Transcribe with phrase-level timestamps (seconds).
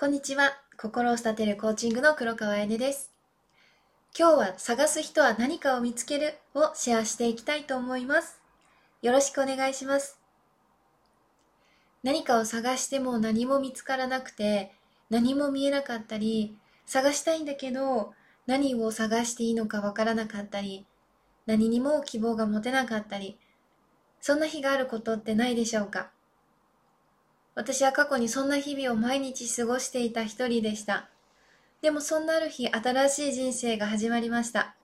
[0.00, 0.56] こんにちは。
[0.78, 3.10] 心を育てるコーチングの黒川彩音です。
[4.18, 8.40] 今日は探す人は何かを見つけるをシェアしていきたいと思います。
[9.02, 10.18] よろしくお願いします。
[12.02, 14.72] 何かを探しても何も見つからなくて
[15.10, 16.56] 何も見えなかったり、
[16.86, 18.14] 探したいんだけど
[18.46, 20.86] 何を探していいのかわからなかったり、
[21.44, 23.36] 何にも希望が持てなかったり、
[24.22, 26.08] そんな日があることってないでしょうか？
[27.54, 31.08] 私は過去にそんな日々を毎日過ごしていた一人でした。
[31.82, 34.74] でもそんなある日、新しい人生が始まりました。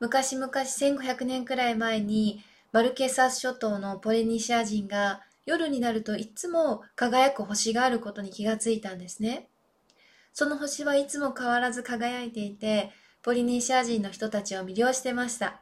[0.00, 9.48] 昔々1500年くらい前に、マルケサス諸島のポリニシア人が夜になるといつも輝く星があることに気がついたんですね。
[10.34, 12.92] その星はいつも変わらず輝いていて、
[13.22, 15.60] ポリネシア人の人たちを魅了してました。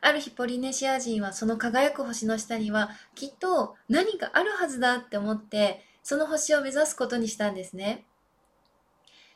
[0.00, 8.04] ある日ポリネシア人はその輝く星の下にはきっと何かあるはずだって思ってその星を目指すことにしたんですね。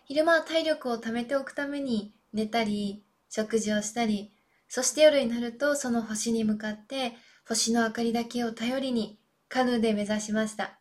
[0.05, 4.33] 昼間は体力を貯めておくために寝たり食事をしたり
[4.69, 7.15] そして夜になるとその星に向かって
[7.49, 9.19] 星の明かりだけを頼りに
[9.49, 10.79] カヌーで目指しました。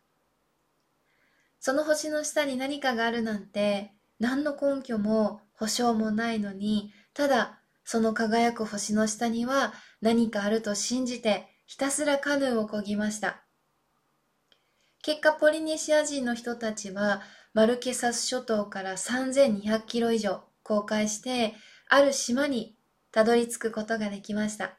[1.58, 7.59] その星の下に何かがあるなんて何の根拠も保証もないのにただ
[7.92, 13.42] その輝く星の下には何かあると信じてひたすらカヌーを漕ぎました。
[15.02, 17.20] 結果ポリネシア人の人たちは
[17.52, 21.56] マルケサス諸島から3200キロ以上航海して
[21.88, 22.76] ある島に
[23.10, 24.78] たどり着くことができました。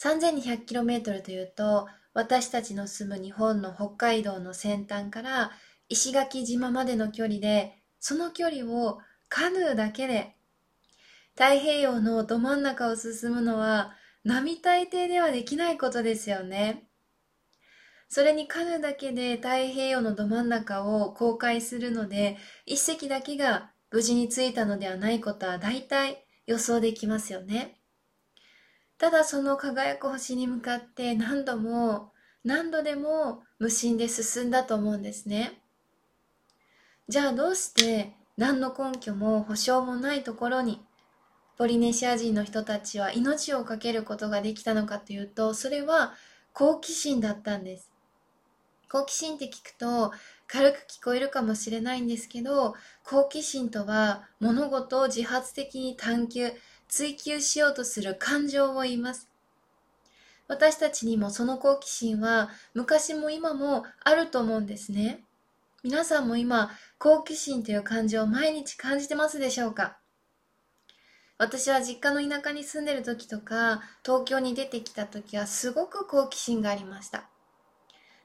[0.00, 5.50] 3200キロメートルというと私たちの住む日本の北海道の先端から
[5.88, 10.36] 石垣島までの距離でその距離をカヌーだけで
[11.36, 16.88] 太平洋のど真ん中を進むのは並大抵ではできないことですよね。
[18.08, 27.80] それにカヌーだけで太平洋のど真ん中を航海するので、一隻だけが無事に着いたのではないことは大体予想できますよね。
[28.98, 32.12] ただその輝く星に向かって何度も
[32.44, 35.60] 何度でも無心で進んだと思うんですね。
[37.08, 40.80] じゃあどうして何の根拠も保証もないところに
[41.56, 46.14] ポリネシア人の人たちは命を懸けることができたのかというと、それは
[46.52, 47.90] 好奇心だったんです。
[48.90, 50.12] 好奇心って聞くと
[50.46, 56.52] 軽く聞こえるかもしれないんですけど、好奇心とは物事を自発的に探求、
[56.88, 59.28] 追求しようとする感情を言います。
[60.46, 65.24] 私たちにもその好奇心は昔も今もあると思うんですね。
[65.82, 69.98] 皆さんも今、好奇心という感情を毎日感じてますでしょうか？
[71.36, 77.28] 私は実家の田舎に住んでる時とか、東京に出てきた時はすごく好奇心がありました。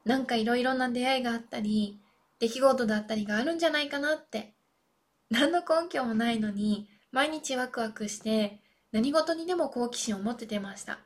[0.05, 1.99] なんかいろいろな出会いがあったり、
[2.39, 4.53] 出来事だったりがあるんじゃないかなって。
[5.29, 8.59] 何の根拠もないのに、毎日ワクワクして、
[8.91, 10.99] 何事にでも好奇心を持っててました。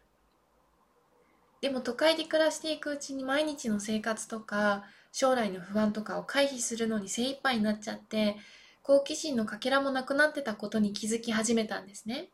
[1.61, 4.83] でも都会で暮らしていくうちに毎日の生活とか、
[5.13, 8.35] 将来の不安とかを回避するのに精一杯になっちゃって、
[8.83, 12.29] 好奇心のかけらもなくなってたことに気づき始めたんですね。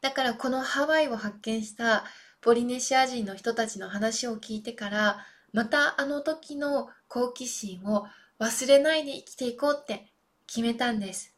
[0.00, 2.04] だからこのハワイを発見した
[2.40, 8.06] ポリネシア人の人たちの話を聞いてから、またあの時の好奇心を
[8.38, 10.06] 忘れないで生きていこうって
[10.46, 11.34] 決めたんです。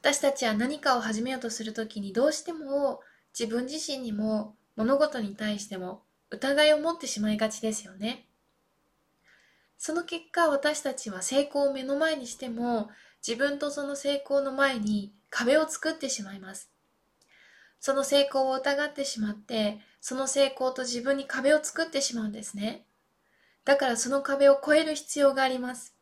[0.00, 3.00] 私たちは何かを始めようとするときにどうしても
[3.38, 8.24] 自分自身にも物事に対しても疑いを持ってしまいがちですよね。
[9.82, 12.90] その結果私たちは成功を目の前にしても
[13.26, 16.70] 自分とその成功の前に壁を作ってしまいます。
[17.80, 22.84] その成功を疑ってしまって、その成功と自分に壁を作ってしまうんですね。
[23.64, 25.96] だからその壁を越える必要があります。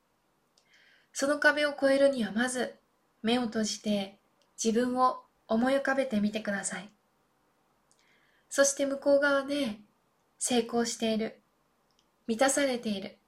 [1.12, 2.74] その壁を越えるにはまず
[3.22, 4.18] 目を閉じて
[4.62, 6.90] 自分を思い浮かべてみてください。
[8.50, 9.78] そして向こう側で
[10.36, 11.40] 成功している、
[12.26, 13.18] 満たされている、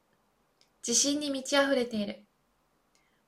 [0.87, 2.25] 自信に満ち溢れている。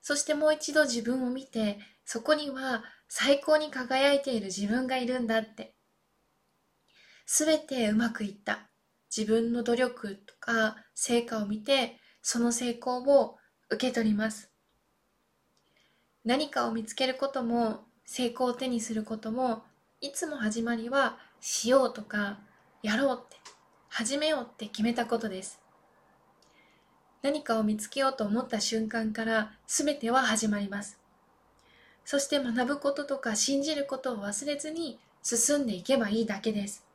[0.01, 5.75] そしてもう一度自分を見て、そこには最高に輝いている自分がいるんだって。
[7.25, 8.69] すべてうまくいった。
[9.15, 13.37] 自分の努力とか成果を見て、その成功を
[13.69, 14.51] 受け取ります。
[16.25, 19.63] 何かを見つけることも、成功を手にすることも、
[20.01, 22.39] いつも始まりはしようとか、
[22.81, 23.37] やろうって、
[23.89, 25.62] 始めようって決めたことです。
[27.23, 30.99] 何かを見つけようと思った瞬間から全ては始まります。
[32.05, 36.85] そして学ぶこととか信じることを忘れずに進んでいけばいいだけです。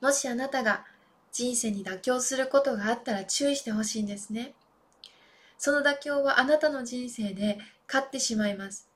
[0.00, 0.84] もしあなたが
[1.30, 4.54] 人生に妥協することがあったら注意してほしいんですね。
[5.56, 8.88] その妥協はあなたの人生で勝ってしまいます。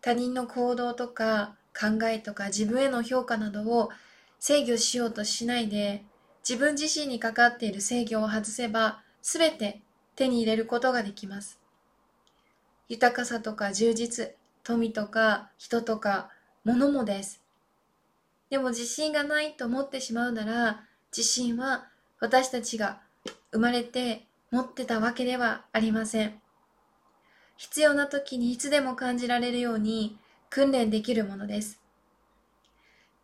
[0.00, 3.90] 他人の行動とか考えとか自分への評価などを
[4.40, 6.04] 制御しようとしないで
[6.48, 9.80] 自分自身にかかっている制御を外せば全て
[10.16, 11.58] 手に入れることができます。
[12.88, 14.34] 豊かさとか充実、
[14.64, 16.30] 富とか人とか
[16.64, 17.42] 物もです。
[18.50, 20.84] でも自信がないと思ってしまうなら
[21.16, 21.86] 自信は
[22.20, 23.00] 私たちが
[23.52, 26.34] 生まれて持ってたわけではありません。
[27.56, 30.18] 必要な時にいつでも感じられるように
[30.50, 31.80] 訓練できるものです。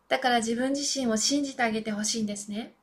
[0.07, 2.73] だから自分自身を信じてあげてほしいんですね。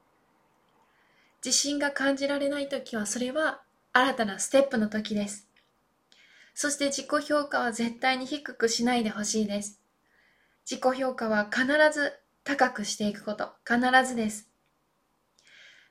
[1.44, 3.62] 自信が感じられない時はそれは
[3.92, 5.48] 新たなステップの時です。
[6.54, 9.80] そして自己評価は絶対に低くしないでほしいです。
[10.68, 12.12] 自己評価は必ず
[12.44, 14.48] 高くしていくこと、必ずです。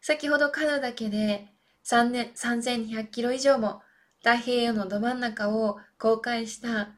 [0.01, 1.47] 先ほどカナダけで
[1.85, 3.81] 3年3200キロ以上も
[4.19, 6.89] 太平洋のど真ん中を公開した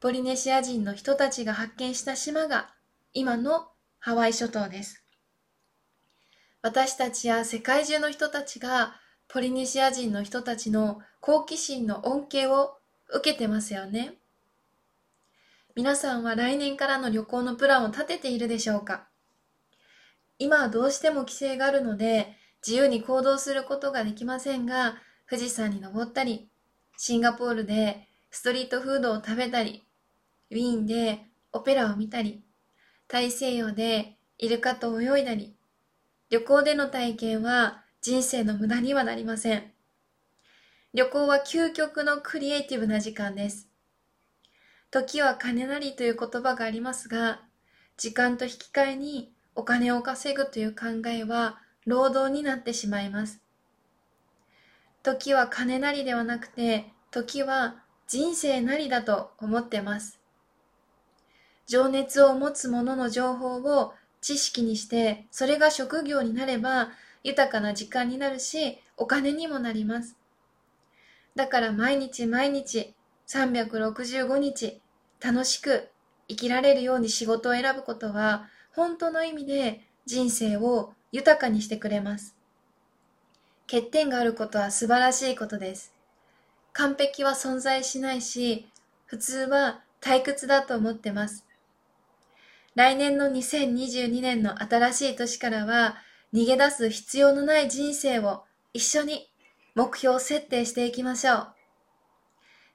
[0.00, 2.70] ポリネシア人の人たちが発見した島が
[3.12, 3.68] 今の
[3.98, 4.99] ハワイ諸島です。
[6.62, 8.94] 私たちや世界中の人たちが
[9.28, 12.74] ポリネシア人の人たちの好奇心の恩恵を
[13.14, 14.14] 受けてますよね。
[15.74, 19.06] 皆さんは来年からの旅行のプランを立てているでしょうか？
[20.38, 22.36] 今はどうしても規制があるので
[22.66, 24.96] 自由に行動することができませんが、
[25.30, 26.48] 富士山に登ったり、
[26.98, 29.82] シンガポールでストリートフードを食べたり、
[30.50, 31.20] ウィーンで
[31.52, 32.42] オペラを見たり、
[33.08, 35.54] 大西洋でイルカと泳いだり、
[36.30, 39.72] 旅行での体験は人生の無駄にはなりません。
[40.94, 43.68] 旅行は究極のクリエイティブな時間です。
[44.92, 47.40] 時は金なりという言葉がありますが、
[47.96, 53.40] 時間と引き換えにお金を稼ぐという考えは労働になってしまいます。
[55.02, 60.20] 時は金なりではなくて、時は人生なりだと思ってます。
[61.66, 66.90] 情熱を持つ者の情報を知識にして、それが職業になれば
[67.22, 70.16] 豊かな時間になるし、お金にもなります。
[71.34, 72.94] だから毎日毎日
[73.26, 74.80] 365日
[75.20, 75.88] 楽しく
[76.28, 82.36] 生きられるように仕事を選ぶことは本当の意味で人生を豊かにしてくれます。
[83.70, 85.92] 欠点があることは素晴らしいことです。
[86.72, 88.68] 完璧は存在しないし、
[89.06, 91.44] 普通は退屈だと思ってます。
[92.74, 95.96] 来年の2022年の新しい年からは、
[96.32, 99.28] 逃げ出す必要のない人生を一緒に
[99.74, 101.54] 目標設定していきましょう。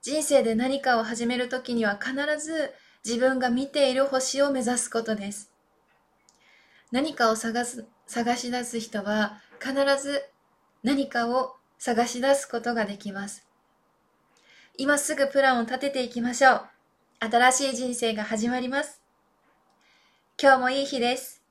[0.01, 2.73] 人生で何かを始めるときには必ず
[3.05, 5.51] 自分が見ている星を目指すことです。
[6.91, 10.23] 何かを探す探し出す人は必ず
[10.83, 13.47] 何かを探し出すことができます。
[14.77, 16.61] 今すぐプランを立てていきましょう。
[17.19, 19.04] 新しい人生が始まります。
[20.37, 21.44] 今日もいい日です。